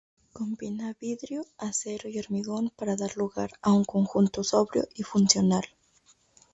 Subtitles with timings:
[0.33, 5.61] Combina vidrio, acero y hormigón para dar lugar a un conjunto sobrio y funcional.